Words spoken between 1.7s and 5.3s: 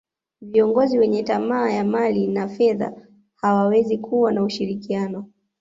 mali na fedha hawawezi kuwa na ushirikiano